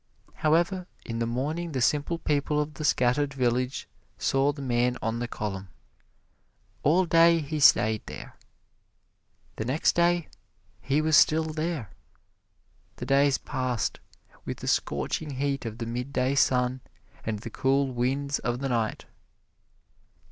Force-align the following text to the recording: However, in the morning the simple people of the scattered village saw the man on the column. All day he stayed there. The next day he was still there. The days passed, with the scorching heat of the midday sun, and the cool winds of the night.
However, 0.37 0.87
in 1.05 1.19
the 1.19 1.27
morning 1.27 1.73
the 1.73 1.79
simple 1.79 2.17
people 2.17 2.59
of 2.59 2.73
the 2.73 2.83
scattered 2.83 3.35
village 3.35 3.87
saw 4.17 4.51
the 4.51 4.59
man 4.63 4.97
on 4.99 5.19
the 5.19 5.27
column. 5.27 5.67
All 6.81 7.05
day 7.05 7.39
he 7.39 7.59
stayed 7.59 8.01
there. 8.07 8.35
The 9.57 9.65
next 9.65 9.93
day 9.93 10.27
he 10.81 11.03
was 11.03 11.15
still 11.15 11.43
there. 11.53 11.91
The 12.95 13.05
days 13.05 13.37
passed, 13.37 13.99
with 14.43 14.57
the 14.57 14.67
scorching 14.67 15.35
heat 15.35 15.67
of 15.67 15.77
the 15.77 15.85
midday 15.85 16.33
sun, 16.33 16.81
and 17.23 17.37
the 17.37 17.51
cool 17.51 17.93
winds 17.93 18.39
of 18.39 18.57
the 18.59 18.69
night. 18.69 19.05